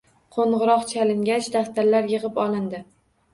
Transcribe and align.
Qo`ng`iroq 0.35 0.87
chalingach, 0.91 1.49
daftarlar 1.57 2.09
yig`ib 2.15 2.41
olindi 2.47 2.83